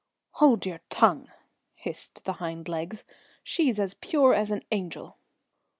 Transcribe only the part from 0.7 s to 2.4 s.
tongue!" hissed the